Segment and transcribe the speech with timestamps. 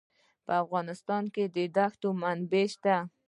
[0.45, 2.95] په افغانستان کې د ښتې منابع شته.